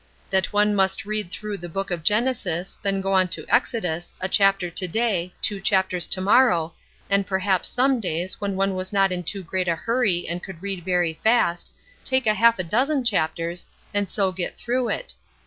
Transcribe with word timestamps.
That 0.31 0.51
one 0.51 0.73
must 0.73 1.05
read 1.05 1.29
through 1.29 1.57
the 1.59 1.69
Book 1.69 1.91
of 1.91 2.01
Genesis, 2.01 2.75
and 2.83 2.83
then 2.95 3.01
go 3.01 3.13
on 3.13 3.27
to 3.27 3.45
Exodus, 3.47 4.15
a 4.19 4.27
chapter 4.27 4.71
to 4.71 4.87
day, 4.87 5.31
two 5.43 5.61
chapters 5.61 6.07
to 6.07 6.19
morrow, 6.19 6.73
and 7.07 7.27
perhaps 7.27 7.69
some 7.69 7.99
days, 7.99 8.41
when 8.41 8.55
one 8.55 8.73
was 8.73 8.91
not 8.91 9.11
in 9.11 9.21
too 9.21 9.43
great 9.43 9.67
a 9.67 9.75
hurry 9.75 10.27
and 10.27 10.41
could 10.43 10.63
read 10.63 10.83
very 10.83 11.19
fast, 11.23 11.71
take 12.03 12.25
half 12.25 12.57
a 12.57 12.63
dozen 12.63 13.03
chapters, 13.05 13.67
and 13.93 14.09
so 14.09 14.31
get 14.31 14.57
through 14.57 14.89
it. 14.89 15.13